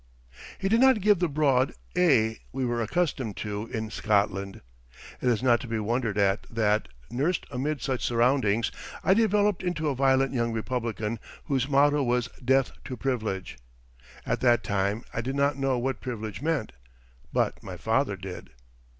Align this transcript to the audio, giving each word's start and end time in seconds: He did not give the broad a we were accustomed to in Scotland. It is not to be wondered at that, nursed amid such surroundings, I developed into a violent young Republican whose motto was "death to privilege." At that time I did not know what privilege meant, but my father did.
He 0.57 0.67
did 0.67 0.79
not 0.81 0.99
give 0.99 1.19
the 1.19 1.29
broad 1.29 1.75
a 1.95 2.39
we 2.51 2.65
were 2.65 2.81
accustomed 2.81 3.37
to 3.37 3.67
in 3.67 3.91
Scotland. 3.91 4.61
It 5.21 5.29
is 5.29 5.43
not 5.43 5.59
to 5.59 5.67
be 5.67 5.77
wondered 5.77 6.17
at 6.17 6.47
that, 6.49 6.87
nursed 7.11 7.45
amid 7.51 7.83
such 7.83 8.03
surroundings, 8.03 8.71
I 9.03 9.13
developed 9.13 9.61
into 9.61 9.89
a 9.89 9.95
violent 9.95 10.33
young 10.33 10.53
Republican 10.53 11.19
whose 11.43 11.69
motto 11.69 12.01
was 12.01 12.29
"death 12.43 12.71
to 12.85 12.97
privilege." 12.97 13.59
At 14.25 14.39
that 14.39 14.63
time 14.63 15.03
I 15.13 15.21
did 15.21 15.35
not 15.35 15.59
know 15.59 15.77
what 15.77 16.01
privilege 16.01 16.41
meant, 16.41 16.71
but 17.31 17.61
my 17.61 17.77
father 17.77 18.15
did. 18.17 18.49